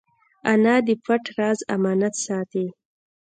[0.51, 2.65] انا د پټ راز امانت ساتي